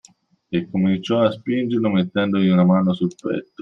E 0.49 0.67
cominciò 0.67 1.21
a 1.21 1.29
spingerlo 1.29 1.91
mettendogli 1.91 2.47
una 2.47 2.65
mano 2.65 2.91
sul 2.91 3.13
petto. 3.15 3.59